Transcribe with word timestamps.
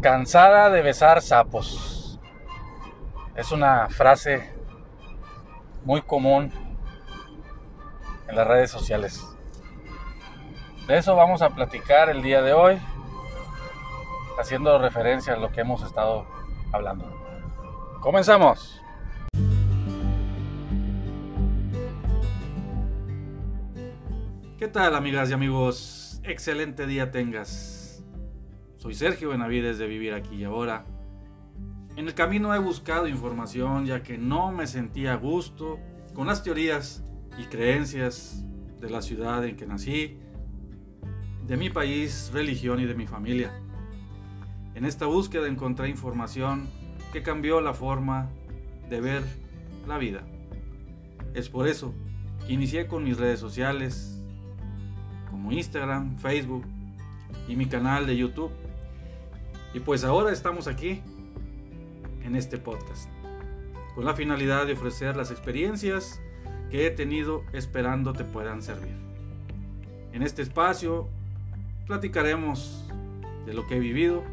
Cansada 0.00 0.70
de 0.70 0.80
besar 0.80 1.20
sapos. 1.22 2.20
Es 3.34 3.50
una 3.50 3.88
frase 3.88 4.48
muy 5.84 6.02
común 6.02 6.52
en 8.28 8.36
las 8.36 8.46
redes 8.46 8.70
sociales. 8.70 9.26
De 10.86 10.98
eso 10.98 11.16
vamos 11.16 11.42
a 11.42 11.50
platicar 11.50 12.10
el 12.10 12.22
día 12.22 12.42
de 12.42 12.52
hoy, 12.52 12.78
haciendo 14.38 14.78
referencia 14.78 15.32
a 15.32 15.36
lo 15.36 15.50
que 15.50 15.62
hemos 15.62 15.82
estado 15.82 16.26
hablando. 16.72 17.04
Comenzamos. 18.00 18.80
¿Qué 24.58 24.68
tal 24.68 24.94
amigas 24.94 25.30
y 25.30 25.32
amigos? 25.32 26.20
Excelente 26.22 26.86
día 26.86 27.10
tengas. 27.10 27.77
Soy 28.78 28.94
Sergio 28.94 29.30
Benavides 29.30 29.76
de 29.78 29.88
Vivir 29.88 30.14
Aquí 30.14 30.36
y 30.36 30.44
Ahora. 30.44 30.84
En 31.96 32.06
el 32.06 32.14
camino 32.14 32.54
he 32.54 32.60
buscado 32.60 33.08
información 33.08 33.86
ya 33.86 34.04
que 34.04 34.18
no 34.18 34.52
me 34.52 34.68
sentía 34.68 35.14
a 35.14 35.16
gusto 35.16 35.80
con 36.14 36.28
las 36.28 36.44
teorías 36.44 37.02
y 37.36 37.46
creencias 37.46 38.44
de 38.80 38.88
la 38.88 39.02
ciudad 39.02 39.44
en 39.44 39.56
que 39.56 39.66
nací, 39.66 40.20
de 41.44 41.56
mi 41.56 41.70
país, 41.70 42.30
religión 42.32 42.78
y 42.78 42.84
de 42.84 42.94
mi 42.94 43.08
familia. 43.08 43.50
En 44.76 44.84
esta 44.84 45.06
búsqueda 45.06 45.48
encontré 45.48 45.88
información 45.88 46.68
que 47.12 47.24
cambió 47.24 47.60
la 47.60 47.74
forma 47.74 48.30
de 48.88 49.00
ver 49.00 49.24
la 49.88 49.98
vida. 49.98 50.22
Es 51.34 51.48
por 51.48 51.66
eso 51.66 51.92
que 52.46 52.52
inicié 52.52 52.86
con 52.86 53.02
mis 53.02 53.18
redes 53.18 53.40
sociales 53.40 54.22
como 55.28 55.50
Instagram, 55.50 56.16
Facebook 56.18 56.64
y 57.48 57.56
mi 57.56 57.66
canal 57.66 58.06
de 58.06 58.16
YouTube 58.16 58.52
y 59.78 59.80
pues 59.80 60.02
ahora 60.02 60.32
estamos 60.32 60.66
aquí 60.66 61.00
en 62.24 62.34
este 62.34 62.58
podcast, 62.58 63.08
con 63.94 64.04
la 64.04 64.12
finalidad 64.12 64.66
de 64.66 64.72
ofrecer 64.72 65.16
las 65.16 65.30
experiencias 65.30 66.20
que 66.68 66.88
he 66.88 66.90
tenido 66.90 67.44
esperando 67.52 68.12
te 68.12 68.24
puedan 68.24 68.60
servir. 68.60 68.96
En 70.12 70.24
este 70.24 70.42
espacio 70.42 71.06
platicaremos 71.86 72.88
de 73.46 73.54
lo 73.54 73.68
que 73.68 73.76
he 73.76 73.78
vivido 73.78 74.24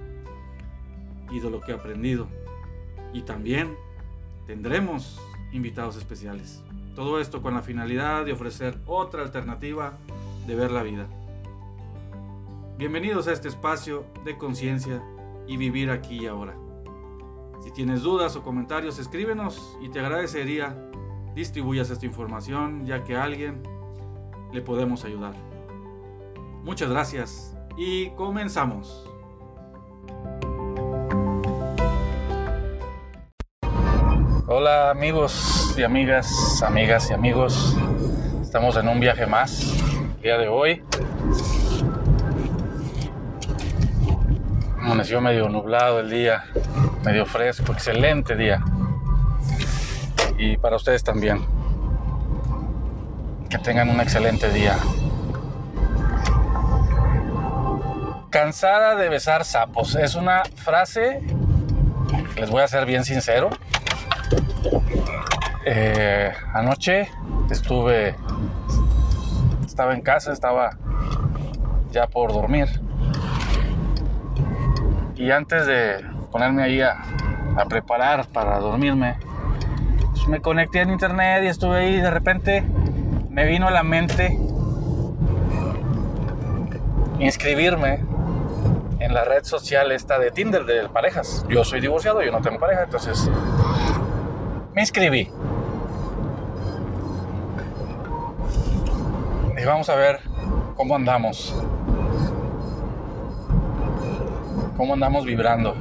y 1.29 1.39
de 1.39 1.51
lo 1.51 1.61
que 1.61 1.73
he 1.73 1.75
aprendido. 1.75 2.27
Y 3.13 3.21
también 3.21 3.75
tendremos 4.47 5.21
invitados 5.51 5.95
especiales. 5.95 6.63
Todo 6.95 7.19
esto 7.19 7.43
con 7.43 7.53
la 7.53 7.61
finalidad 7.61 8.25
de 8.25 8.31
ofrecer 8.31 8.79
otra 8.87 9.21
alternativa 9.21 9.93
de 10.47 10.55
ver 10.55 10.71
la 10.71 10.81
vida. 10.81 11.05
Bienvenidos 12.79 13.27
a 13.27 13.31
este 13.31 13.47
espacio 13.47 14.07
de 14.25 14.39
conciencia 14.39 15.03
y 15.47 15.57
vivir 15.57 15.89
aquí 15.89 16.23
y 16.23 16.27
ahora. 16.27 16.55
Si 17.63 17.71
tienes 17.71 18.01
dudas 18.01 18.35
o 18.35 18.43
comentarios, 18.43 18.99
escríbenos 18.99 19.77
y 19.81 19.89
te 19.89 19.99
agradecería 19.99 20.75
distribuyas 21.35 21.89
esta 21.89 22.05
información 22.05 22.85
ya 22.85 23.03
que 23.03 23.15
a 23.15 23.23
alguien 23.23 23.61
le 24.53 24.61
podemos 24.61 25.03
ayudar. 25.03 25.33
Muchas 26.63 26.89
gracias 26.89 27.55
y 27.77 28.09
comenzamos. 28.11 29.09
Hola 34.47 34.91
amigos 34.91 35.75
y 35.77 35.83
amigas, 35.83 36.63
amigas 36.63 37.09
y 37.09 37.13
amigos. 37.13 37.75
Estamos 38.41 38.77
en 38.77 38.87
un 38.87 38.99
viaje 38.99 39.25
más 39.25 39.61
el 40.15 40.21
día 40.21 40.37
de 40.37 40.47
hoy. 40.47 40.81
Amaneció 44.85 45.19
medio 45.19 45.49
nublado 45.49 45.99
el 45.99 46.11
día, 46.11 46.43
medio 47.03 47.25
fresco, 47.25 47.73
excelente 47.73 48.35
día. 48.35 48.63
Y 50.37 50.57
para 50.57 50.75
ustedes 50.75 51.03
también. 51.03 51.43
Que 53.49 53.57
tengan 53.57 53.89
un 53.89 53.99
excelente 53.99 54.47
día. 54.51 54.77
Cansada 58.29 58.95
de 58.95 59.09
besar 59.09 59.43
sapos. 59.43 59.95
Es 59.95 60.13
una 60.13 60.43
frase, 60.55 61.19
les 62.35 62.51
voy 62.51 62.61
a 62.61 62.67
ser 62.67 62.85
bien 62.85 63.03
sincero. 63.03 63.49
Eh, 65.65 66.31
anoche 66.53 67.09
estuve, 67.49 68.15
estaba 69.65 69.95
en 69.95 70.01
casa, 70.01 70.31
estaba 70.31 70.77
ya 71.91 72.05
por 72.05 72.31
dormir 72.31 72.84
y 75.15 75.31
antes 75.31 75.65
de 75.65 76.05
ponerme 76.31 76.63
ahí 76.63 76.81
a, 76.81 76.97
preparar 77.69 78.27
para 78.27 78.59
dormirme, 78.59 79.17
pues 80.11 80.27
me 80.27 80.41
conecté 80.41 80.81
en 80.81 80.89
internet 80.89 81.43
y 81.43 81.47
estuve 81.47 81.77
ahí 81.77 81.95
y 81.95 82.01
de 82.01 82.11
repente 82.11 82.65
me 83.29 83.45
vino 83.45 83.67
a 83.67 83.71
la 83.71 83.81
mente 83.81 84.37
inscribirme 87.19 88.03
en 88.99 89.13
la 89.13 89.23
red 89.23 89.45
social 89.45 89.93
esta 89.93 90.19
de 90.19 90.31
Tinder 90.31 90.65
de 90.65 90.89
parejas. 90.89 91.45
Yo 91.47 91.63
soy 91.63 91.79
divorciado, 91.79 92.21
yo 92.21 92.31
no 92.31 92.41
tengo 92.41 92.59
pareja, 92.59 92.83
entonces 92.83 93.29
me 94.73 94.81
inscribí. 94.81 95.31
Y 99.57 99.65
vamos 99.65 99.87
a 99.89 99.95
ver 99.95 100.19
cómo 100.75 100.95
andamos 100.95 101.55
cómo 104.75 104.93
andamos 104.93 105.25
vibrando. 105.25 105.75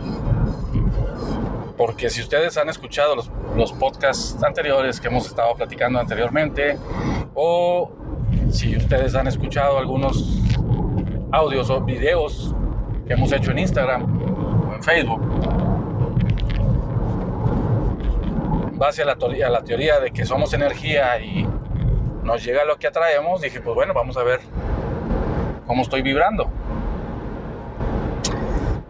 Porque 1.76 2.08
si 2.10 2.20
ustedes 2.20 2.56
han 2.56 2.68
escuchado 2.68 3.16
los, 3.16 3.30
los 3.56 3.72
podcasts 3.72 4.42
anteriores 4.42 5.00
que 5.00 5.08
hemos 5.08 5.26
estado 5.26 5.54
platicando 5.54 5.98
anteriormente, 5.98 6.78
o 7.34 7.90
si 8.50 8.76
ustedes 8.76 9.14
han 9.14 9.26
escuchado 9.26 9.78
algunos 9.78 10.40
audios 11.32 11.68
o 11.70 11.80
videos 11.80 12.54
que 13.06 13.14
hemos 13.14 13.32
hecho 13.32 13.50
en 13.50 13.58
Instagram 13.58 14.68
o 14.70 14.74
en 14.74 14.82
Facebook, 14.82 15.20
en 18.70 18.78
base 18.78 19.02
a 19.02 19.06
la, 19.06 19.12
a 19.12 19.50
la 19.50 19.64
teoría 19.64 19.98
de 19.98 20.10
que 20.10 20.24
somos 20.24 20.52
energía 20.54 21.18
y 21.20 21.46
nos 22.22 22.44
llega 22.44 22.64
lo 22.64 22.76
que 22.76 22.86
atraemos, 22.86 23.40
dije, 23.40 23.60
pues 23.60 23.74
bueno, 23.74 23.92
vamos 23.92 24.16
a 24.16 24.22
ver 24.22 24.40
cómo 25.66 25.82
estoy 25.82 26.02
vibrando. 26.02 26.48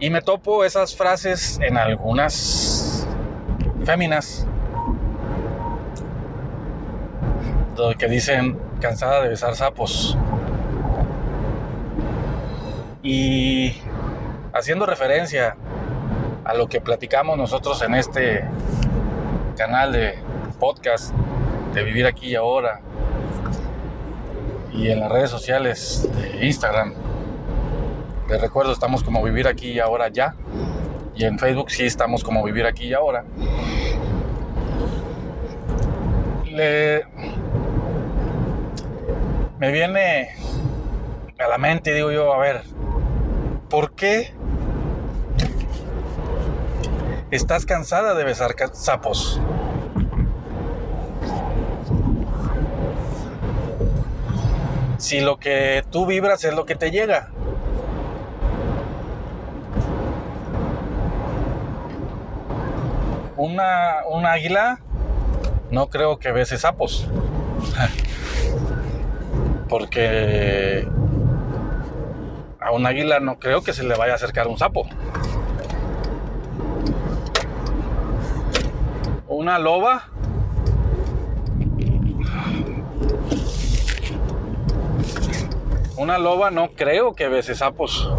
Y 0.05 0.11
me 0.11 0.21
topo 0.21 0.63
esas 0.63 0.95
frases 0.95 1.59
en 1.63 1.77
algunas 1.77 3.07
féminas 3.85 4.45
que 7.97 8.07
dicen 8.07 8.55
cansada 8.79 9.23
de 9.23 9.29
besar 9.29 9.55
sapos. 9.55 10.15
Y 13.01 13.81
haciendo 14.53 14.85
referencia 14.85 15.57
a 16.43 16.53
lo 16.53 16.67
que 16.67 16.81
platicamos 16.81 17.35
nosotros 17.35 17.81
en 17.81 17.95
este 17.95 18.45
canal 19.57 19.91
de 19.91 20.19
podcast 20.59 21.15
de 21.73 21.81
Vivir 21.81 22.05
aquí 22.05 22.27
y 22.27 22.35
ahora 22.35 22.79
y 24.71 24.89
en 24.89 24.99
las 24.99 25.11
redes 25.11 25.31
sociales 25.31 26.07
de 26.15 26.45
Instagram 26.45 26.93
les 28.29 28.41
recuerdo, 28.41 28.71
estamos 28.71 29.03
como 29.03 29.23
Vivir 29.23 29.47
aquí 29.47 29.71
y 29.71 29.79
ahora 29.79 30.09
ya. 30.09 30.35
Y 31.15 31.25
en 31.25 31.39
Facebook 31.39 31.71
sí 31.71 31.85
estamos 31.85 32.23
como 32.23 32.43
Vivir 32.43 32.65
aquí 32.65 32.87
y 32.87 32.93
ahora. 32.93 33.23
Me 39.59 39.71
viene 39.71 40.29
a 41.37 41.47
la 41.47 41.57
mente, 41.57 41.93
digo 41.93 42.11
yo, 42.11 42.33
a 42.33 42.37
ver, 42.37 42.63
¿por 43.69 43.91
qué 43.91 44.33
estás 47.31 47.65
cansada 47.65 48.13
de 48.13 48.23
besar 48.23 48.55
sapos? 48.73 49.41
Si 54.97 55.19
lo 55.19 55.37
que 55.37 55.83
tú 55.91 56.05
vibras 56.05 56.43
es 56.45 56.53
lo 56.53 56.65
que 56.65 56.75
te 56.75 56.89
llega. 56.89 57.29
Una, 63.45 64.03
un 64.09 64.25
águila 64.25 64.79
no 65.69 65.89
creo 65.89 66.17
que 66.17 66.31
bese 66.31 66.57
sapos. 66.57 67.07
Porque 69.69 70.87
a 72.59 72.71
un 72.71 72.85
águila 72.85 73.19
no 73.19 73.37
creo 73.37 73.61
que 73.61 73.73
se 73.73 73.83
le 73.83 73.95
vaya 73.95 74.13
a 74.13 74.15
acercar 74.15 74.47
un 74.47 74.57
sapo. 74.57 74.87
Una 79.27 79.59
loba. 79.59 80.09
Una 85.97 86.17
loba 86.17 86.51
no 86.51 86.71
creo 86.73 87.13
que 87.13 87.27
bese 87.27 87.55
sapos. 87.55 88.09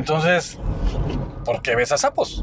Entonces, 0.00 0.58
¿por 1.44 1.60
qué 1.60 1.76
besas 1.76 2.00
sapos? 2.00 2.42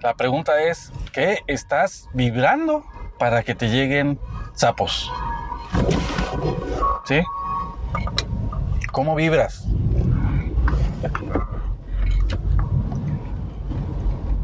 La 0.00 0.14
pregunta 0.14 0.62
es, 0.62 0.90
¿qué 1.12 1.40
estás 1.46 2.08
vibrando 2.14 2.84
para 3.18 3.42
que 3.42 3.54
te 3.54 3.68
lleguen 3.68 4.18
sapos? 4.54 5.12
¿Sí? 7.04 7.20
¿Cómo 8.90 9.14
vibras? 9.14 9.66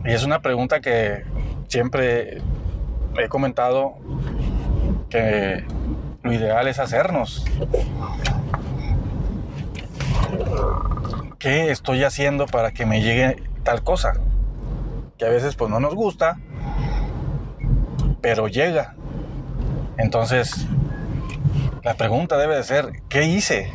Y 0.05 0.12
es 0.12 0.25
una 0.25 0.43
pregunta 0.43 0.82
que 0.82 1.25
siempre 1.69 2.43
he 3.17 3.29
comentado 3.31 3.94
que 5.08 5.64
lo 6.23 6.32
ideal 6.35 6.69
es 6.69 6.79
hacernos. 6.79 7.47
¿Qué 11.39 11.71
estoy 11.71 12.05
haciendo 12.05 12.47
para 12.47 12.73
que 12.73 12.87
me 12.87 13.03
llegue 13.03 13.43
tal 13.62 13.83
cosa? 13.83 14.15
Que 15.19 15.27
a 15.27 15.29
veces 15.29 15.56
pues 15.56 15.71
no 15.71 15.81
nos 15.81 15.95
gusta, 15.95 16.39
pero 18.21 18.49
llega. 18.49 18.95
Entonces, 19.99 20.67
la 21.83 21.95
pregunta 21.95 22.39
debe 22.39 22.56
de 22.56 22.65
ser, 22.65 23.03
¿qué 23.09 23.25
hice 23.25 23.73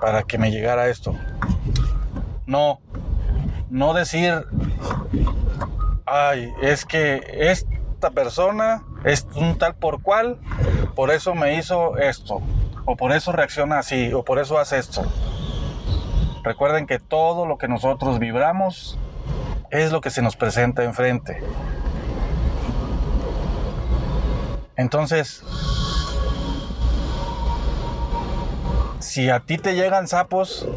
para 0.00 0.22
que 0.22 0.38
me 0.38 0.50
llegara 0.50 0.88
esto? 0.88 1.14
No, 2.46 2.80
no 3.68 3.92
decir, 3.92 4.46
ay, 6.06 6.50
es 6.62 6.86
que 6.86 7.22
esta 7.50 8.10
persona 8.10 8.82
es 9.04 9.26
un 9.34 9.58
tal 9.58 9.74
por 9.74 10.00
cual, 10.00 10.38
por 10.94 11.10
eso 11.10 11.34
me 11.34 11.58
hizo 11.58 11.98
esto, 11.98 12.40
o 12.86 12.96
por 12.96 13.12
eso 13.12 13.32
reacciona 13.32 13.78
así, 13.78 14.12
o 14.12 14.24
por 14.24 14.38
eso 14.38 14.58
hace 14.58 14.78
esto. 14.78 15.04
Recuerden 16.44 16.86
que 16.86 16.98
todo 17.00 17.46
lo 17.46 17.58
que 17.58 17.66
nosotros 17.66 18.18
vibramos 18.18 18.98
es 19.70 19.90
lo 19.90 20.00
que 20.00 20.10
se 20.10 20.22
nos 20.22 20.36
presenta 20.36 20.84
enfrente. 20.84 21.42
Entonces, 24.76 25.42
si 29.00 29.30
a 29.30 29.40
ti 29.40 29.58
te 29.58 29.74
llegan 29.74 30.06
sapos, 30.06 30.68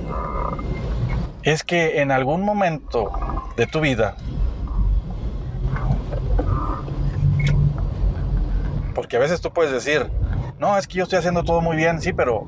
es 1.43 1.63
que 1.63 2.01
en 2.01 2.11
algún 2.11 2.41
momento 2.41 3.11
de 3.55 3.67
tu 3.67 3.81
vida 3.81 4.15
Porque 8.97 9.15
a 9.15 9.19
veces 9.19 9.41
tú 9.41 9.53
puedes 9.53 9.71
decir, 9.71 10.09
no, 10.57 10.75
es 10.75 10.87
que 10.87 10.95
yo 10.95 11.03
estoy 11.03 11.19
haciendo 11.19 11.43
todo 11.43 11.61
muy 11.61 11.77
bien, 11.77 12.01
sí, 12.01 12.13
pero 12.13 12.47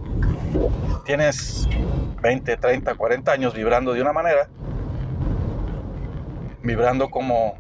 tienes 1.06 1.70
20, 2.22 2.58
30, 2.58 2.96
40 2.96 3.32
años 3.32 3.54
vibrando 3.54 3.94
de 3.94 4.02
una 4.02 4.14
manera, 4.14 4.50
vibrando 6.62 7.10
como 7.10 7.58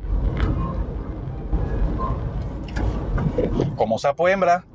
como 3.75 3.97
sapo 3.97 4.27
hembra, 4.27 4.65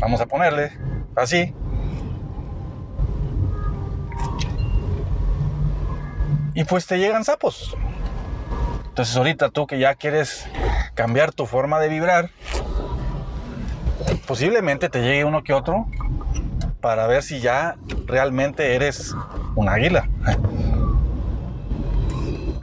vamos 0.00 0.20
a 0.20 0.26
ponerle 0.26 0.72
así. 1.14 1.54
Y 6.54 6.64
pues 6.64 6.86
te 6.86 6.98
llegan 6.98 7.24
sapos. 7.24 7.76
Entonces 8.88 9.16
ahorita 9.16 9.50
tú 9.50 9.68
que 9.68 9.78
ya 9.78 9.94
quieres 9.94 10.48
cambiar 10.94 11.32
tu 11.32 11.46
forma 11.46 11.78
de 11.78 11.88
vibrar, 11.88 12.30
posiblemente 14.26 14.88
te 14.88 15.00
llegue 15.00 15.24
uno 15.24 15.44
que 15.44 15.52
otro 15.52 15.86
para 16.80 17.06
ver 17.06 17.22
si 17.22 17.40
ya 17.40 17.76
realmente 18.06 18.74
eres 18.74 19.14
un 19.54 19.68
águila. 19.68 20.08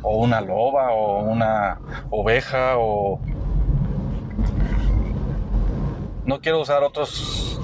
O 0.02 0.18
una 0.24 0.40
loba, 0.42 0.92
o 0.92 1.24
una 1.24 1.80
oveja, 2.10 2.78
o... 2.78 3.20
No 6.26 6.42
quiero 6.42 6.62
usar 6.62 6.84
otros... 6.84 7.60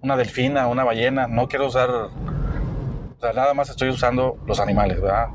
Una 0.00 0.16
delfina, 0.16 0.66
una 0.68 0.84
ballena, 0.84 1.26
no 1.26 1.48
quiero 1.48 1.66
usar... 1.66 1.90
O 1.90 3.20
sea, 3.20 3.32
nada 3.32 3.54
más 3.54 3.70
estoy 3.70 3.88
usando 3.88 4.38
los 4.46 4.60
animales, 4.60 5.00
¿verdad? 5.00 5.28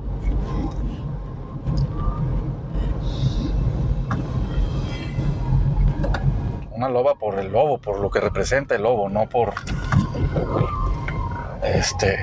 Loba 6.89 7.15
por 7.15 7.39
el 7.39 7.51
lobo, 7.51 7.77
por 7.77 7.99
lo 7.99 8.09
que 8.09 8.19
representa 8.19 8.75
el 8.75 8.83
lobo, 8.83 9.09
no 9.09 9.27
por 9.27 9.53
este 11.63 12.17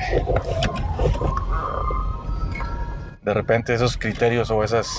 de 3.22 3.34
repente 3.34 3.74
esos 3.74 3.96
criterios 3.96 4.50
o 4.50 4.64
esas 4.64 4.96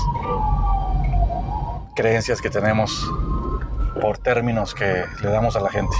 creencias 1.95 2.41
que 2.41 2.49
tenemos 2.49 3.09
por 3.99 4.17
términos 4.17 4.73
que 4.73 5.05
le 5.21 5.29
damos 5.29 5.55
a 5.55 5.59
la 5.59 5.69
gente. 5.69 5.95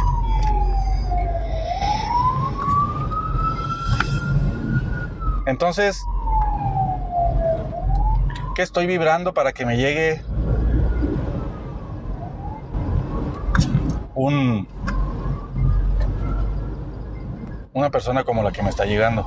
Entonces, 5.45 6.05
¿qué 8.55 8.61
estoy 8.61 8.85
vibrando 8.87 9.33
para 9.33 9.51
que 9.53 9.65
me 9.65 9.77
llegue 9.77 10.21
un, 14.21 14.67
una 17.73 17.89
persona 17.89 18.23
como 18.23 18.43
la 18.43 18.51
que 18.51 18.61
me 18.61 18.69
está 18.69 18.85
llegando? 18.85 19.25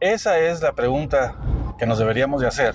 Esa 0.00 0.38
es 0.38 0.60
la 0.60 0.72
pregunta 0.74 1.34
que 1.78 1.86
nos 1.86 1.98
deberíamos 1.98 2.42
de 2.42 2.48
hacer 2.48 2.74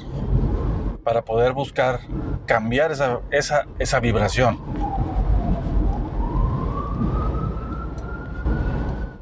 para 1.03 1.21
poder 1.23 1.53
buscar 1.53 1.99
cambiar 2.47 2.91
esa, 2.91 3.19
esa, 3.29 3.67
esa 3.77 3.99
vibración. 3.99 4.59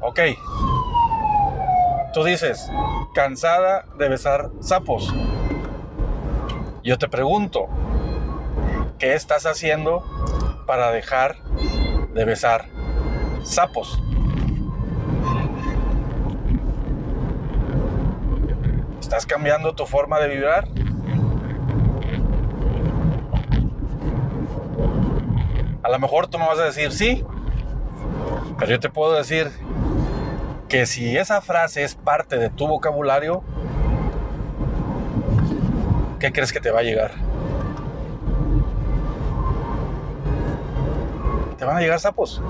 Ok, 0.00 0.20
tú 2.14 2.24
dices, 2.24 2.70
cansada 3.14 3.84
de 3.98 4.08
besar 4.08 4.50
sapos. 4.60 5.14
Yo 6.82 6.96
te 6.96 7.08
pregunto, 7.08 7.68
¿qué 8.98 9.12
estás 9.14 9.44
haciendo 9.44 10.02
para 10.70 10.92
dejar 10.92 11.34
de 12.14 12.24
besar 12.24 12.66
sapos. 13.42 14.00
¿Estás 19.00 19.26
cambiando 19.26 19.74
tu 19.74 19.84
forma 19.84 20.20
de 20.20 20.28
vibrar? 20.28 20.68
A 25.82 25.88
lo 25.90 25.98
mejor 25.98 26.28
tú 26.28 26.38
me 26.38 26.46
vas 26.46 26.60
a 26.60 26.66
decir 26.66 26.92
sí, 26.92 27.24
pero 28.56 28.70
yo 28.70 28.78
te 28.78 28.90
puedo 28.90 29.14
decir 29.14 29.50
que 30.68 30.86
si 30.86 31.16
esa 31.16 31.40
frase 31.40 31.82
es 31.82 31.96
parte 31.96 32.38
de 32.38 32.48
tu 32.48 32.68
vocabulario, 32.68 33.42
¿qué 36.20 36.30
crees 36.30 36.52
que 36.52 36.60
te 36.60 36.70
va 36.70 36.78
a 36.78 36.84
llegar? 36.84 37.29
Te 41.60 41.66
van 41.66 41.76
a 41.76 41.80
llegar 41.80 42.00
sapos. 42.00 42.42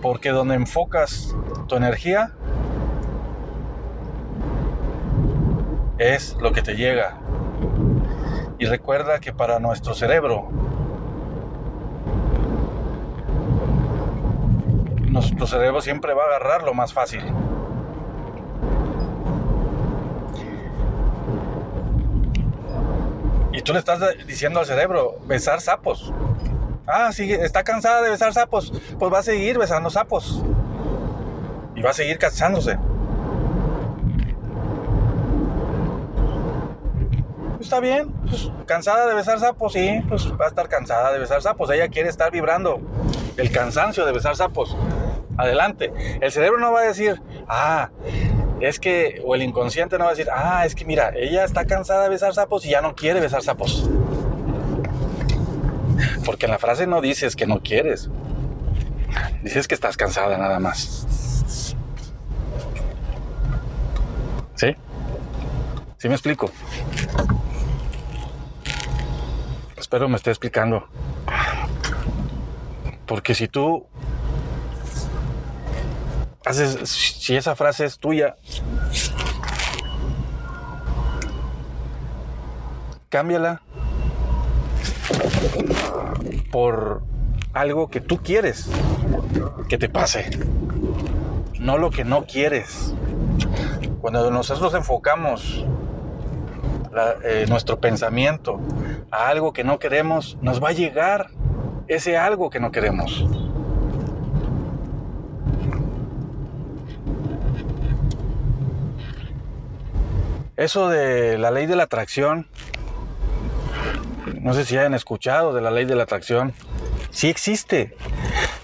Porque 0.00 0.30
donde 0.30 0.54
enfocas 0.54 1.36
tu 1.68 1.76
energía 1.76 2.32
es 5.98 6.34
lo 6.40 6.52
que 6.52 6.62
te 6.62 6.74
llega. 6.74 7.18
Y 8.58 8.64
recuerda 8.64 9.20
que 9.20 9.32
para 9.34 9.58
nuestro 9.60 9.92
cerebro, 9.92 10.48
nuestro 15.02 15.46
cerebro 15.46 15.82
siempre 15.82 16.14
va 16.14 16.22
a 16.22 16.26
agarrar 16.28 16.62
lo 16.62 16.72
más 16.72 16.94
fácil. 16.94 17.22
Y 23.58 23.62
tú 23.62 23.72
le 23.72 23.80
estás 23.80 23.98
diciendo 24.24 24.60
al 24.60 24.66
cerebro, 24.66 25.18
besar 25.26 25.60
sapos. 25.60 26.12
Ah, 26.86 27.10
sí, 27.10 27.32
está 27.32 27.64
cansada 27.64 28.02
de 28.02 28.10
besar 28.10 28.32
sapos. 28.32 28.72
Pues 29.00 29.12
va 29.12 29.18
a 29.18 29.22
seguir 29.24 29.58
besando 29.58 29.90
sapos. 29.90 30.44
Y 31.74 31.82
va 31.82 31.90
a 31.90 31.92
seguir 31.92 32.18
casándose. 32.18 32.78
Está 37.60 37.80
bien, 37.80 38.12
pues, 38.28 38.48
cansada 38.66 39.08
de 39.08 39.14
besar 39.14 39.40
sapos, 39.40 39.72
sí, 39.72 40.04
pues 40.08 40.32
va 40.40 40.44
a 40.44 40.48
estar 40.48 40.68
cansada 40.68 41.12
de 41.12 41.18
besar 41.18 41.42
sapos. 41.42 41.68
Ella 41.70 41.88
quiere 41.88 42.08
estar 42.10 42.30
vibrando 42.30 42.80
el 43.36 43.50
cansancio 43.50 44.06
de 44.06 44.12
besar 44.12 44.36
sapos. 44.36 44.76
Adelante. 45.36 45.92
El 46.20 46.30
cerebro 46.30 46.60
no 46.60 46.70
va 46.70 46.82
a 46.82 46.84
decir, 46.84 47.20
ah, 47.48 47.90
es 48.60 48.80
que, 48.80 49.22
o 49.24 49.34
el 49.34 49.42
inconsciente 49.42 49.98
no 49.98 50.04
va 50.04 50.10
a 50.10 50.14
decir, 50.14 50.28
ah, 50.32 50.64
es 50.66 50.74
que 50.74 50.84
mira, 50.84 51.12
ella 51.14 51.44
está 51.44 51.64
cansada 51.64 52.04
de 52.04 52.08
besar 52.10 52.34
sapos 52.34 52.64
y 52.66 52.70
ya 52.70 52.80
no 52.80 52.94
quiere 52.94 53.20
besar 53.20 53.42
sapos. 53.42 53.88
Porque 56.24 56.46
en 56.46 56.52
la 56.52 56.58
frase 56.58 56.86
no 56.86 57.00
dices 57.00 57.36
que 57.36 57.46
no 57.46 57.60
quieres. 57.60 58.10
Dices 59.42 59.68
que 59.68 59.74
estás 59.74 59.96
cansada 59.96 60.36
nada 60.38 60.58
más. 60.58 61.06
¿Sí? 64.54 64.74
¿Sí 65.98 66.08
me 66.08 66.14
explico? 66.14 66.50
Espero 69.76 70.08
me 70.08 70.16
esté 70.16 70.30
explicando. 70.30 70.86
Porque 73.06 73.34
si 73.34 73.48
tú 73.48 73.86
si 76.52 77.36
esa 77.36 77.54
frase 77.54 77.84
es 77.84 77.98
tuya, 77.98 78.36
cámbiala 83.08 83.62
por 86.50 87.02
algo 87.52 87.88
que 87.88 88.00
tú 88.00 88.18
quieres 88.22 88.68
que 89.68 89.78
te 89.78 89.88
pase, 89.88 90.30
no 91.58 91.78
lo 91.78 91.90
que 91.90 92.04
no 92.04 92.24
quieres. 92.24 92.94
Cuando 94.00 94.30
nosotros 94.30 94.74
enfocamos 94.74 95.64
eh, 97.24 97.46
nuestro 97.48 97.80
pensamiento 97.80 98.60
a 99.10 99.28
algo 99.28 99.52
que 99.52 99.64
no 99.64 99.78
queremos, 99.78 100.38
nos 100.40 100.62
va 100.62 100.70
a 100.70 100.72
llegar 100.72 101.30
ese 101.88 102.16
algo 102.16 102.50
que 102.50 102.60
no 102.60 102.70
queremos. 102.70 103.24
Eso 110.58 110.88
de 110.88 111.38
la 111.38 111.52
ley 111.52 111.66
de 111.66 111.76
la 111.76 111.84
atracción, 111.84 112.48
no 114.40 114.54
sé 114.54 114.64
si 114.64 114.76
hayan 114.76 114.92
escuchado 114.92 115.54
de 115.54 115.60
la 115.60 115.70
ley 115.70 115.84
de 115.84 115.94
la 115.94 116.02
atracción, 116.02 116.52
sí 117.12 117.28
existe. 117.28 117.94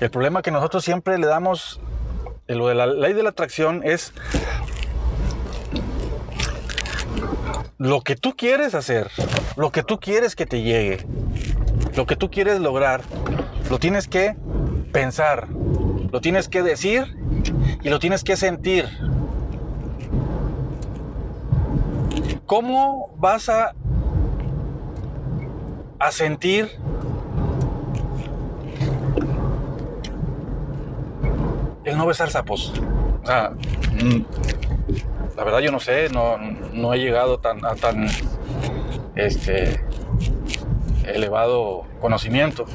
El 0.00 0.10
problema 0.10 0.42
que 0.42 0.50
nosotros 0.50 0.84
siempre 0.84 1.18
le 1.18 1.28
damos, 1.28 1.80
lo 2.48 2.66
de 2.66 2.74
la 2.74 2.86
ley 2.86 3.12
de 3.12 3.22
la 3.22 3.28
atracción 3.28 3.82
es 3.84 4.12
lo 7.78 8.00
que 8.00 8.16
tú 8.16 8.34
quieres 8.36 8.74
hacer, 8.74 9.08
lo 9.54 9.70
que 9.70 9.84
tú 9.84 10.00
quieres 10.00 10.34
que 10.34 10.46
te 10.46 10.62
llegue, 10.62 11.06
lo 11.94 12.06
que 12.06 12.16
tú 12.16 12.28
quieres 12.28 12.58
lograr, 12.58 13.02
lo 13.70 13.78
tienes 13.78 14.08
que 14.08 14.34
pensar, 14.92 15.46
lo 16.10 16.20
tienes 16.20 16.48
que 16.48 16.64
decir 16.64 17.16
y 17.84 17.88
lo 17.88 18.00
tienes 18.00 18.24
que 18.24 18.36
sentir. 18.36 18.88
¿Cómo 22.46 23.14
vas 23.16 23.48
a, 23.48 23.74
a 25.98 26.10
sentir 26.10 26.70
el 31.84 31.96
no 31.96 32.06
besar 32.06 32.30
sapos? 32.30 32.72
O 33.22 33.26
sea, 33.26 33.52
mm, 33.92 34.24
la 35.36 35.44
verdad 35.44 35.60
yo 35.60 35.72
no 35.72 35.80
sé, 35.80 36.08
no, 36.10 36.36
no 36.38 36.92
he 36.92 36.98
llegado 36.98 37.38
tan, 37.38 37.64
a 37.64 37.74
tan 37.74 38.06
este, 39.16 39.82
elevado 41.06 41.84
conocimiento. 42.00 42.66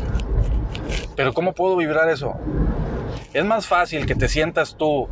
Pero 1.16 1.34
¿cómo 1.34 1.54
puedo 1.54 1.76
vibrar 1.76 2.10
eso? 2.10 2.36
Es 3.34 3.46
más 3.46 3.68
fácil 3.68 4.06
que 4.06 4.16
te 4.16 4.28
sientas 4.28 4.76
tú 4.76 5.08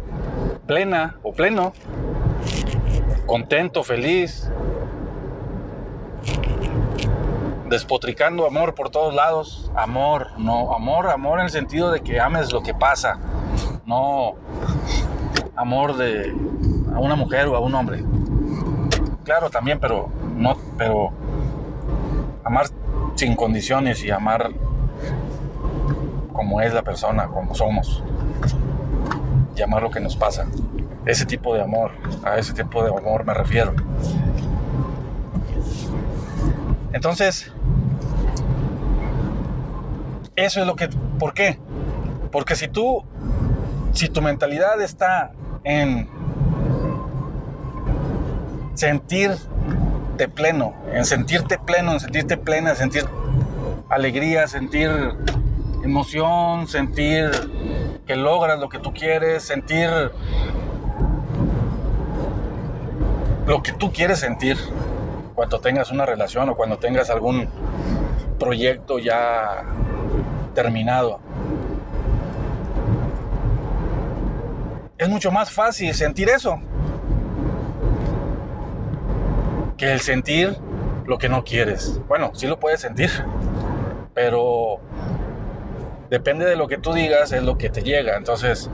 plena 0.66 1.20
o 1.22 1.34
pleno, 1.34 1.74
contento, 3.28 3.84
feliz, 3.84 4.50
despotricando 7.70 8.48
amor 8.48 8.74
por 8.74 8.90
todos 8.90 9.14
lados. 9.14 9.72
Amor, 9.76 10.32
no, 10.40 10.74
amor, 10.74 11.10
amor 11.10 11.40
en 11.40 11.46
el 11.46 11.52
sentido 11.52 11.92
de 11.92 12.02
que 12.02 12.20
ames 12.20 12.52
lo 12.52 12.64
que 12.64 12.74
pasa, 12.74 13.20
no 13.86 14.36
amor 15.56 15.98
de 15.98 16.34
a 16.96 17.00
una 17.00 17.16
mujer 17.16 17.48
o 17.48 17.56
a 17.56 17.60
un 17.60 17.76
hombre. 17.76 18.04
Claro, 19.24 19.50
también, 19.50 19.80
pero 19.80 20.10
no, 20.36 20.56
pero 20.78 21.12
amar 22.44 22.68
sin 23.16 23.36
condiciones 23.36 24.04
y 24.04 24.10
amar 24.10 24.52
como 26.32 26.62
es 26.62 26.74
la 26.74 26.82
persona, 26.82 27.28
como 27.28 27.54
somos. 27.54 28.04
Y 29.56 29.62
amar 29.62 29.82
lo 29.82 29.90
que 29.90 30.00
nos 30.00 30.16
pasa. 30.16 30.46
Ese 31.08 31.26
tipo 31.26 31.56
de 31.56 31.62
amor, 31.62 31.92
a 32.24 32.38
ese 32.38 32.54
tipo 32.54 32.84
de 32.84 32.90
amor 32.90 33.26
me 33.26 33.34
refiero. 33.34 33.74
Entonces, 36.92 37.52
eso 40.36 40.62
es 40.62 40.68
lo 40.68 40.76
que, 40.76 40.90
¿por 41.18 41.34
qué? 41.34 41.58
Porque 42.32 42.56
si 42.56 42.68
tú, 42.68 43.06
si 43.94 44.10
tu 44.10 44.22
mentalidad 44.22 44.82
está 44.82 45.32
en 45.64 46.10
sentirte 48.74 50.28
pleno, 50.28 50.74
en 50.94 51.06
sentirte 51.06 51.58
pleno, 51.58 51.94
en 51.94 52.00
sentirte 52.02 52.38
plena, 52.38 52.76
sentir 52.76 53.06
alegría, 53.90 54.48
sentir 54.48 54.92
emoción, 55.84 56.68
sentir 56.68 57.32
que 58.06 58.16
logras 58.16 58.60
lo 58.60 58.70
que 58.70 58.80
tú 58.80 58.94
quieres, 58.94 59.44
sentir 59.44 59.90
lo 63.48 63.64
que 63.64 63.72
tú 63.72 63.92
quieres 63.94 64.20
sentir 64.20 64.58
cuando 65.34 65.60
tengas 65.62 65.90
una 65.90 66.06
relación 66.06 66.50
o 66.50 66.56
cuando 66.56 66.78
tengas 66.78 67.10
algún 67.10 67.48
proyecto 68.38 69.00
ya 69.00 69.64
terminado. 70.54 71.22
Es 74.98 75.08
mucho 75.08 75.32
más 75.32 75.50
fácil 75.50 75.94
sentir 75.94 76.30
eso 76.30 76.60
que 79.78 79.94
el 79.94 80.02
sentir 80.02 80.58
lo 81.06 81.18
que 81.18 81.30
no 81.30 81.46
quieres. 81.46 82.02
Bueno, 82.08 82.32
sí 82.34 82.48
lo 82.48 82.60
puedes 82.60 82.82
sentir, 82.82 83.12
pero 84.14 84.80
depende 86.10 86.46
de 86.46 86.58
lo 86.58 86.68
que 86.68 86.78
tú 86.78 86.92
digas, 86.94 87.32
es 87.32 87.44
lo 87.44 87.58
que 87.58 87.70
te 87.70 87.82
llega. 87.82 88.18
Entonces, 88.18 88.70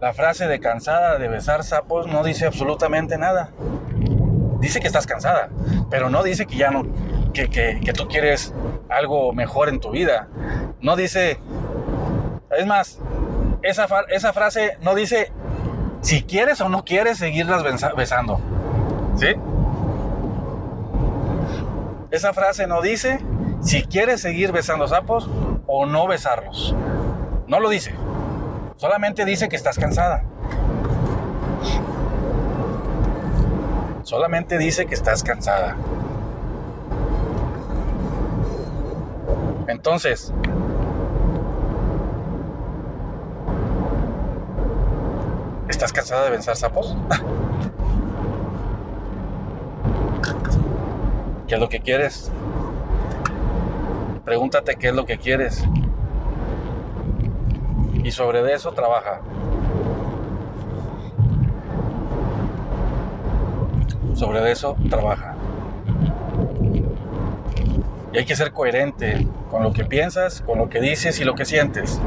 la 0.00 0.12
frase 0.12 0.46
de 0.46 0.60
cansada 0.60 1.18
de 1.18 1.28
besar 1.28 1.64
sapos 1.64 2.06
no 2.06 2.22
dice 2.22 2.46
absolutamente 2.46 3.18
nada. 3.18 3.50
Dice 4.60 4.80
que 4.80 4.86
estás 4.86 5.06
cansada, 5.06 5.50
pero 5.90 6.10
no 6.10 6.22
dice 6.22 6.46
que 6.46 6.56
ya 6.56 6.70
no, 6.70 6.84
que, 7.32 7.48
que 7.48 7.92
tú 7.92 8.08
quieres 8.08 8.52
algo 8.88 9.32
mejor 9.32 9.68
en 9.68 9.80
tu 9.80 9.90
vida. 9.90 10.28
No 10.80 10.96
dice, 10.96 11.38
es 12.56 12.66
más, 12.66 12.98
esa, 13.62 13.86
esa 14.08 14.32
frase 14.32 14.78
no 14.82 14.94
dice 14.94 15.32
si 16.00 16.22
quieres 16.22 16.60
o 16.60 16.68
no 16.68 16.84
quieres 16.84 17.18
seguirlas 17.18 17.62
besando. 17.96 18.40
¿Sí? 19.16 19.34
Esa 22.10 22.32
frase 22.32 22.66
no 22.66 22.80
dice 22.80 23.20
si 23.60 23.82
quieres 23.82 24.20
seguir 24.20 24.52
besando 24.52 24.86
sapos 24.86 25.28
o 25.66 25.86
no 25.86 26.06
besarlos. 26.06 26.74
No 27.46 27.60
lo 27.60 27.68
dice. 27.68 27.94
Solamente 28.78 29.24
dice 29.24 29.48
que 29.48 29.56
estás 29.56 29.76
cansada. 29.76 30.22
Solamente 34.04 34.56
dice 34.56 34.86
que 34.86 34.94
estás 34.94 35.24
cansada. 35.24 35.76
Entonces, 39.66 40.32
¿estás 45.68 45.92
cansada 45.92 46.26
de 46.26 46.30
besar 46.30 46.54
sapos? 46.54 46.96
¿Qué 51.48 51.56
es 51.56 51.60
lo 51.60 51.68
que 51.68 51.80
quieres? 51.80 52.30
Pregúntate 54.24 54.76
qué 54.76 54.90
es 54.90 54.94
lo 54.94 55.04
que 55.04 55.18
quieres. 55.18 55.64
Y 58.08 58.10
sobre 58.10 58.54
eso 58.54 58.72
trabaja. 58.72 59.20
Sobre 64.14 64.50
eso 64.50 64.78
trabaja. 64.88 65.36
Y 68.10 68.16
hay 68.16 68.24
que 68.24 68.34
ser 68.34 68.52
coherente 68.52 69.26
con 69.50 69.62
lo 69.62 69.74
que 69.74 69.84
piensas, 69.84 70.40
con 70.40 70.56
lo 70.56 70.70
que 70.70 70.80
dices 70.80 71.20
y 71.20 71.24
lo 71.24 71.34
que 71.34 71.44
sientes. 71.44 72.00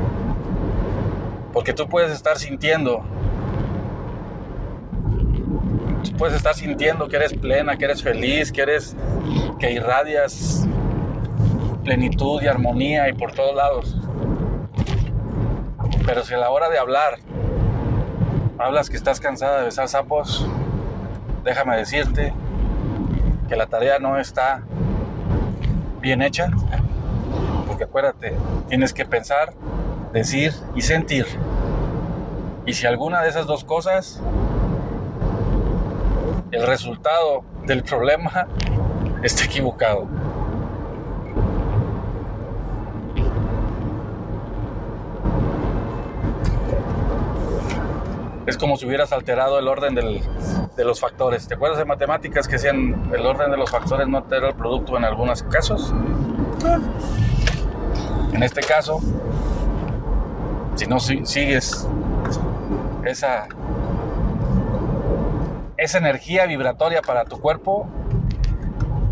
Porque 1.54 1.72
tú 1.72 1.88
puedes 1.88 2.12
estar 2.12 2.40
sintiendo 2.40 3.04
puedes 6.18 6.36
estar 6.36 6.56
sintiendo 6.56 7.08
que 7.10 7.18
eres 7.18 7.34
plena, 7.34 7.78
que 7.78 7.86
eres 7.86 8.02
feliz, 8.02 8.52
que 8.52 8.64
eres 8.64 8.96
que 9.60 9.72
irradias 9.72 10.68
plenitud 11.84 12.42
y 12.42 12.48
armonía 12.48 13.08
y 13.08 13.14
por 13.14 13.34
todos 13.34 13.56
lados. 13.56 14.01
Pero 16.06 16.24
si 16.24 16.34
a 16.34 16.38
la 16.38 16.50
hora 16.50 16.70
de 16.70 16.80
hablar 16.80 17.20
hablas 18.58 18.90
que 18.90 18.98
estás 18.98 19.20
cansada 19.20 19.60
de 19.60 19.66
besar 19.66 19.88
sapos, 19.88 20.48
déjame 21.44 21.78
decirte 21.78 22.34
que 23.48 23.56
la 23.56 23.68
tarea 23.68 24.00
no 24.00 24.20
está 24.20 24.64
bien 26.00 26.22
hecha, 26.22 26.50
porque 27.68 27.84
acuérdate, 27.84 28.36
tienes 28.68 28.94
que 28.94 29.06
pensar 29.06 29.54
decir 30.14 30.54
y 30.76 30.82
sentir. 30.82 31.26
Y 32.66 32.74
si 32.74 32.86
alguna 32.88 33.22
de 33.22 33.30
esas 33.30 33.46
dos 33.46 33.64
cosas, 33.64 34.22
el 36.52 36.66
resultado 36.66 37.44
del 37.66 37.84
problema 37.84 38.48
está 39.24 39.46
equivocado. 39.46 40.08
Es 48.52 48.58
como 48.58 48.76
si 48.76 48.86
hubieras 48.86 49.14
alterado 49.14 49.60
el 49.60 49.70
orden 49.70 49.96
de 49.96 50.84
los 50.84 51.00
factores. 51.00 51.48
¿Te 51.48 51.54
acuerdas 51.54 51.80
de 51.80 51.86
matemáticas 51.86 52.50
que 52.50 52.56
decían 52.56 53.10
el 53.14 53.26
orden 53.26 53.50
de 53.50 53.56
los 53.56 53.72
factores 53.72 54.10
no 54.10 54.18
altera 54.18 54.50
el 54.50 54.56
producto 54.56 54.98
en 54.98 55.06
algunos 55.06 55.42
casos? 55.44 55.94
En 58.34 58.44
este 58.44 58.60
caso, 58.60 59.00
si 60.76 60.86
no 60.86 61.00
sigues 61.00 61.88
esa, 63.06 63.48
esa 65.78 65.98
energía 65.98 66.46
vibratoria 66.46 67.02
para 67.02 67.24
tu 67.24 67.40
cuerpo, 67.40 67.88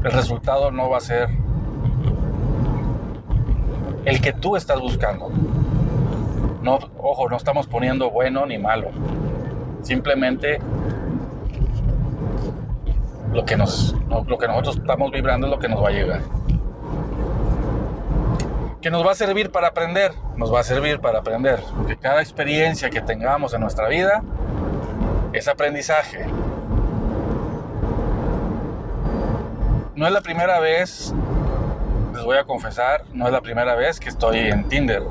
el 0.03 0.12
resultado 0.12 0.69
no 0.69 0.89
va 0.89 0.98
a 0.98 1.00
ser 1.00 1.29
el 4.03 4.19
que 4.19 4.34
tú 4.34 4.58
estás 4.58 4.81
buscando. 4.81 5.29
No, 6.62 6.77
ojo, 6.98 7.29
no 7.29 7.38
estamos 7.38 7.67
poniendo 7.67 8.10
bueno 8.10 8.46
ni 8.46 8.58
malo. 8.58 8.89
Simplemente 9.81 10.59
lo 13.31 13.45
que, 13.45 13.55
nos, 13.55 13.95
lo 14.27 14.38
que 14.38 14.48
nosotros 14.48 14.77
estamos 14.77 15.12
vibrando 15.12 15.48
es 15.48 15.51
lo 15.51 15.59
que 15.59 15.69
nos 15.69 15.83
va 15.83 15.89
a 15.89 15.91
llegar. 15.91 16.21
¿Que 18.81 18.89
nos 18.89 19.05
va 19.05 19.12
a 19.12 19.15
servir 19.15 19.51
para 19.51 19.67
aprender? 19.67 20.13
Nos 20.38 20.53
va 20.53 20.62
a 20.62 20.63
servir 20.63 21.00
para 21.00 21.19
aprender. 21.19 21.59
Porque 21.75 21.98
cada 21.98 22.21
experiencia 22.21 22.89
que 22.89 23.01
tengamos 23.01 23.53
en 23.53 23.62
nuestra 23.62 23.88
vida 23.89 24.24
es 25.33 25.48
aprendizaje. 25.48 26.25
No 29.95 30.07
es 30.07 30.13
la 30.13 30.21
primera 30.21 30.62
vez, 30.62 31.13
les 32.15 32.24
voy 32.24 32.38
a 32.38 32.45
confesar, 32.45 33.03
no 33.13 33.25
es 33.27 33.33
la 33.33 33.41
primera 33.41 33.75
vez 33.75 34.00
que 34.00 34.07
estoy 34.07 34.38
en 34.38 34.63
Tinder. 34.69 35.03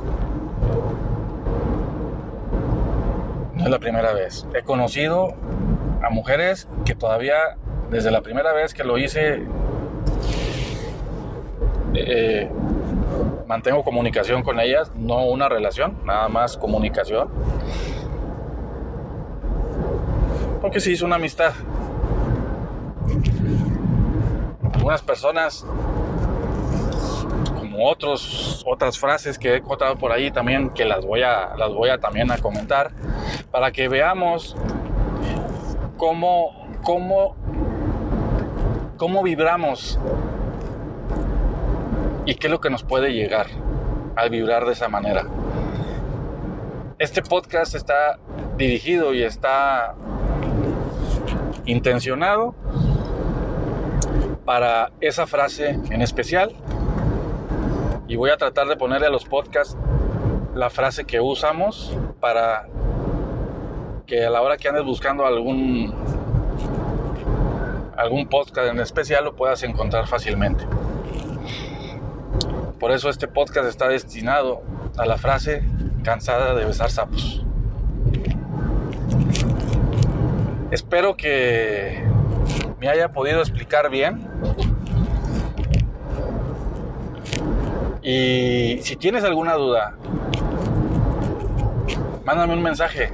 Es 3.68 3.72
la 3.72 3.78
primera 3.78 4.12
vez. 4.12 4.46
He 4.54 4.62
conocido 4.62 5.34
a 6.02 6.10
mujeres 6.10 6.68
que 6.84 6.94
todavía, 6.94 7.36
desde 7.90 8.10
la 8.10 8.22
primera 8.22 8.52
vez 8.52 8.72
que 8.72 8.82
lo 8.82 8.98
hice, 8.98 9.42
eh, 11.94 12.50
mantengo 13.46 13.84
comunicación 13.84 14.42
con 14.42 14.58
ellas, 14.58 14.90
no 14.94 15.24
una 15.26 15.48
relación, 15.48 15.98
nada 16.04 16.28
más 16.28 16.56
comunicación. 16.56 17.28
Porque 20.60 20.80
se 20.80 20.90
hizo 20.92 21.04
una 21.04 21.16
amistad. 21.16 21.52
Algunas 24.74 25.02
personas, 25.02 25.66
otros, 27.80 28.64
otras 28.66 28.98
frases 28.98 29.38
que 29.38 29.56
he 29.56 29.62
contado 29.62 29.96
por 29.96 30.12
ahí 30.12 30.30
también, 30.30 30.70
que 30.70 30.84
las 30.84 31.04
voy 31.04 31.22
a, 31.22 31.54
las 31.56 31.72
voy 31.72 31.90
a 31.90 31.98
también 31.98 32.30
a 32.30 32.38
comentar, 32.38 32.90
para 33.50 33.70
que 33.70 33.88
veamos 33.88 34.56
cómo, 35.96 36.68
cómo, 36.82 37.36
cómo 38.96 39.22
vibramos 39.22 39.98
y 42.26 42.34
qué 42.34 42.46
es 42.46 42.50
lo 42.50 42.60
que 42.60 42.70
nos 42.70 42.82
puede 42.82 43.12
llegar 43.12 43.46
al 44.16 44.30
vibrar 44.30 44.64
de 44.66 44.72
esa 44.72 44.88
manera. 44.88 45.24
Este 46.98 47.22
podcast 47.22 47.74
está 47.74 48.18
dirigido 48.56 49.14
y 49.14 49.22
está 49.22 49.94
intencionado 51.64 52.54
para 54.44 54.90
esa 55.00 55.26
frase 55.26 55.78
en 55.90 56.02
especial 56.02 56.54
y 58.08 58.16
voy 58.16 58.30
a 58.30 58.36
tratar 58.36 58.66
de 58.66 58.76
ponerle 58.76 59.06
a 59.06 59.10
los 59.10 59.24
podcasts 59.26 59.76
la 60.54 60.70
frase 60.70 61.04
que 61.04 61.20
usamos 61.20 61.94
para 62.20 62.66
que 64.06 64.24
a 64.24 64.30
la 64.30 64.40
hora 64.40 64.56
que 64.56 64.68
andes 64.68 64.84
buscando 64.84 65.26
algún 65.26 65.94
algún 67.96 68.26
podcast 68.28 68.70
en 68.70 68.80
especial 68.80 69.24
lo 69.24 69.36
puedas 69.36 69.62
encontrar 69.62 70.06
fácilmente. 70.06 70.64
Por 72.80 72.92
eso 72.92 73.10
este 73.10 73.28
podcast 73.28 73.68
está 73.68 73.88
destinado 73.88 74.62
a 74.96 75.04
la 75.04 75.18
frase 75.18 75.62
cansada 76.02 76.54
de 76.54 76.64
besar 76.64 76.90
sapos. 76.90 77.44
Espero 80.70 81.16
que 81.16 82.04
me 82.80 82.88
haya 82.88 83.12
podido 83.12 83.40
explicar 83.40 83.90
bien. 83.90 84.28
Y 88.10 88.78
si 88.84 88.96
tienes 88.96 89.22
alguna 89.22 89.52
duda, 89.52 89.94
mándame 92.24 92.54
un 92.54 92.62
mensaje. 92.62 93.12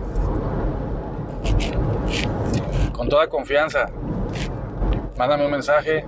Con 2.93 3.09
toda 3.09 3.27
confianza. 3.27 3.91
Mándame 5.19 5.47
un 5.47 5.51
mensaje 5.51 6.05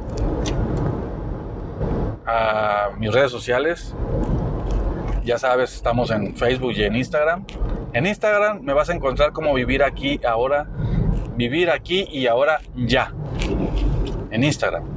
a 2.24 2.90
mis 2.96 3.12
redes 3.12 3.32
sociales. 3.32 3.92
Ya 5.24 5.36
sabes, 5.36 5.74
estamos 5.74 6.12
en 6.12 6.36
Facebook 6.36 6.74
y 6.76 6.84
en 6.84 6.94
Instagram. 6.94 7.44
En 7.92 8.06
Instagram 8.06 8.60
me 8.62 8.72
vas 8.72 8.88
a 8.88 8.94
encontrar 8.94 9.32
como 9.32 9.52
vivir 9.52 9.82
aquí 9.82 10.20
ahora, 10.24 10.68
vivir 11.34 11.72
aquí 11.72 12.06
y 12.08 12.28
ahora 12.28 12.60
ya. 12.76 13.12
En 14.30 14.44
Instagram. 14.44 14.95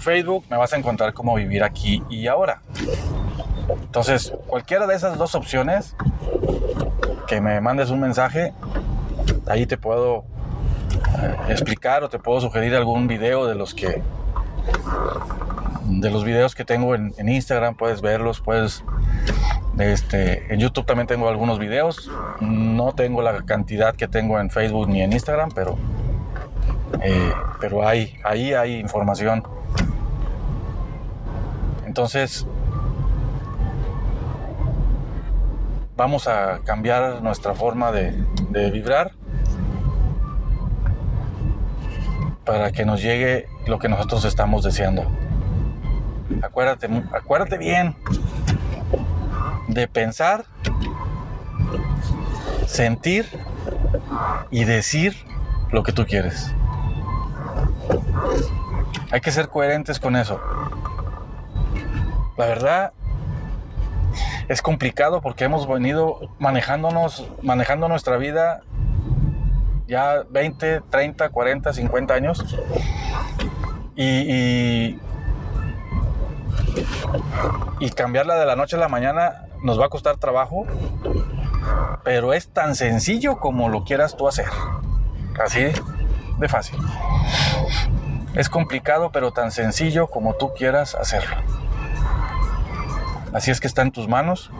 Facebook 0.00 0.44
me 0.50 0.56
vas 0.56 0.72
a 0.72 0.76
encontrar 0.76 1.12
como 1.12 1.34
vivir 1.34 1.62
aquí 1.62 2.02
y 2.08 2.26
ahora. 2.26 2.62
Entonces, 3.68 4.32
cualquiera 4.46 4.86
de 4.86 4.94
esas 4.94 5.16
dos 5.18 5.34
opciones, 5.34 5.94
que 7.26 7.40
me 7.40 7.60
mandes 7.60 7.90
un 7.90 8.00
mensaje, 8.00 8.52
ahí 9.46 9.66
te 9.66 9.76
puedo 9.76 10.24
eh, 11.22 11.36
explicar 11.48 12.02
o 12.02 12.08
te 12.08 12.18
puedo 12.18 12.40
sugerir 12.40 12.74
algún 12.74 13.06
video 13.06 13.46
de 13.46 13.54
los 13.54 13.74
que 13.74 14.02
de 15.86 16.10
los 16.10 16.24
videos 16.24 16.54
que 16.54 16.64
tengo 16.64 16.94
en, 16.94 17.28
Instagram, 17.28 17.74
puedes 17.74 18.00
verlos, 18.00 18.40
puedes... 18.40 18.84
Este, 19.78 20.52
en 20.52 20.60
YouTube 20.60 20.84
también 20.84 21.06
tengo 21.06 21.28
algunos 21.28 21.58
videos. 21.58 22.10
No 22.40 22.92
tengo 22.92 23.22
la 23.22 23.42
cantidad 23.42 23.94
que 23.94 24.08
tengo 24.08 24.38
en 24.38 24.50
Facebook 24.50 24.88
ni 24.88 25.02
en 25.02 25.12
Instagram, 25.12 25.50
pero, 25.54 25.78
eh, 27.02 27.32
pero 27.60 27.86
hay, 27.86 28.14
ahí 28.24 28.52
hay 28.52 28.78
información. 28.78 29.42
Entonces, 31.90 32.46
vamos 35.96 36.28
a 36.28 36.60
cambiar 36.60 37.20
nuestra 37.20 37.52
forma 37.52 37.90
de, 37.90 38.12
vibrar 38.70 39.10
para 42.44 42.70
que 42.70 42.84
nos 42.84 43.02
llegue 43.02 43.48
lo 43.66 43.80
que 43.80 43.88
nosotros 43.88 44.24
estamos 44.24 44.62
deseando. 44.62 45.02
Acuérdate, 46.42 46.88
acuérdate 47.12 47.58
bien 47.58 47.96
de 49.66 49.88
pensar, 49.88 50.44
sentir 52.68 53.26
y 54.52 54.62
decir 54.62 55.16
lo 55.72 55.82
que 55.82 55.90
tú 55.90 56.06
quieres. 56.06 56.54
Hay 59.10 59.20
que 59.20 59.32
ser 59.32 59.48
coherentes 59.48 59.98
con 59.98 60.14
eso. 60.14 60.40
La 62.40 62.46
verdad 62.46 62.92
es 64.48 64.62
complicado 64.62 65.20
porque 65.20 65.44
hemos 65.44 65.68
venido 65.68 66.30
manejándonos, 66.38 67.30
manejando 67.42 67.86
nuestra 67.86 68.16
vida 68.16 68.62
ya 69.86 70.22
20, 70.30 70.80
30, 70.88 71.28
40, 71.28 71.72
50 71.74 72.14
años. 72.14 72.56
Y, 73.94 74.96
y, 77.78 77.90
cambiarla 77.90 78.36
de 78.36 78.46
la 78.46 78.56
noche 78.56 78.76
a 78.76 78.78
la 78.78 78.88
mañana 78.88 79.44
nos 79.62 79.78
va 79.78 79.84
a 79.84 79.88
costar 79.90 80.16
trabajo, 80.16 80.64
pero 82.04 82.32
es 82.32 82.48
tan 82.48 82.74
sencillo 82.74 83.38
como 83.38 83.68
lo 83.68 83.84
quieras 83.84 84.16
tú 84.16 84.26
hacer. 84.26 84.46
Así 85.44 85.60
de 86.38 86.48
fácil. 86.48 86.78
Es 88.34 88.48
complicado, 88.48 89.12
pero 89.12 89.30
tan 89.30 89.50
sencillo 89.52 90.06
como 90.06 90.36
tú 90.36 90.54
quieras 90.54 90.94
hacerlo. 90.94 91.36
Así 93.32 93.50
es 93.50 93.60
que 93.60 93.68
está 93.68 93.82
en 93.82 93.92
tus 93.92 94.08
manos 94.08 94.50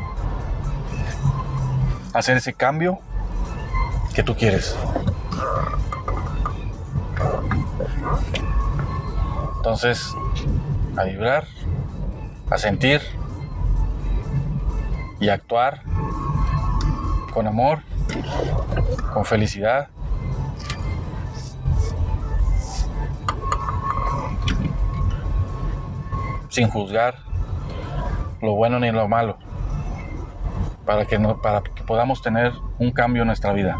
hacer 2.14 2.36
ese 2.36 2.52
cambio 2.52 3.00
que 4.14 4.22
tú 4.22 4.36
quieres. 4.36 4.76
Entonces, 9.56 10.14
a 10.96 11.04
vibrar, 11.04 11.46
a 12.50 12.58
sentir 12.58 13.00
y 15.20 15.28
actuar 15.28 15.82
con 17.32 17.46
amor, 17.46 17.80
con 19.12 19.24
felicidad. 19.24 19.88
Sin 26.48 26.68
juzgar 26.68 27.29
lo 28.42 28.54
bueno 28.54 28.78
ni 28.78 28.90
lo 28.90 29.08
malo, 29.08 29.36
para 30.86 31.04
que, 31.04 31.18
no, 31.18 31.40
para 31.40 31.62
que 31.62 31.82
podamos 31.82 32.22
tener 32.22 32.52
un 32.78 32.90
cambio 32.90 33.22
en 33.22 33.26
nuestra 33.26 33.52
vida. 33.52 33.78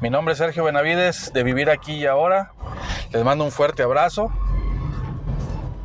Mi 0.00 0.10
nombre 0.10 0.32
es 0.32 0.38
Sergio 0.38 0.64
Benavides 0.64 1.32
de 1.32 1.42
Vivir 1.42 1.70
aquí 1.70 1.94
y 1.94 2.06
ahora. 2.06 2.52
Les 3.12 3.24
mando 3.24 3.44
un 3.44 3.50
fuerte 3.50 3.82
abrazo. 3.82 4.30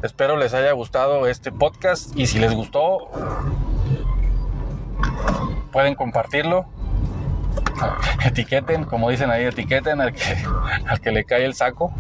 Espero 0.04 0.38
les 0.38 0.54
haya 0.54 0.72
gustado 0.74 1.28
este 1.28 1.52
podcast 1.52 2.16
y 2.16 2.28
si 2.28 2.40
les 2.40 2.54
gustó, 2.54 3.10
pueden 5.72 5.96
compartirlo. 5.96 6.66
Etiqueten, 8.24 8.86
como 8.86 9.10
dicen 9.10 9.30
ahí, 9.30 9.46
etiqueten 9.46 10.02
al 10.02 10.14
que, 10.14 10.38
al 10.88 11.00
que 11.00 11.12
le 11.12 11.24
cae 11.24 11.46
el 11.46 11.54
saco. 11.54 11.94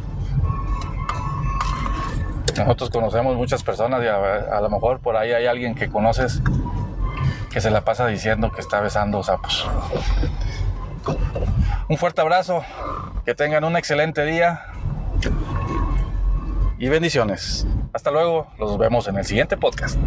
Nosotros 2.57 2.89
conocemos 2.89 3.35
muchas 3.35 3.63
personas 3.63 4.03
y 4.03 4.07
a, 4.07 4.59
lo 4.61 4.69
mejor 4.69 4.99
por 4.99 5.15
ahí 5.15 5.31
hay 5.31 5.45
alguien 5.45 5.75
que 5.75 5.89
conoces 5.89 6.41
que 7.51 7.61
se 7.61 7.69
la 7.69 7.81
pasa 7.81 8.07
diciendo 8.07 8.51
que 8.51 8.61
está 8.61 8.81
besando 8.81 9.23
sapos. 9.23 9.67
Un 11.87 11.97
fuerte 11.97 12.21
abrazo, 12.21 12.63
que 13.25 13.33
tengan 13.33 13.63
un 13.63 13.77
excelente 13.77 14.25
día 14.25 14.61
y 16.77 16.89
bendiciones. 16.89 17.65
Hasta 17.93 18.11
luego, 18.11 18.47
los 18.59 18.77
vemos 18.77 19.07
en 19.07 19.17
el 19.17 19.25
siguiente 19.25 19.57
podcast. 19.57 19.97